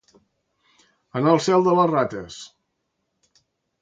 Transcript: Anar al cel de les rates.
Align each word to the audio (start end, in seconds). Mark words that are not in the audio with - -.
Anar 1.19 1.33
al 1.33 1.43
cel 1.49 1.67
de 1.67 1.75
les 1.81 1.91
rates. 1.91 2.41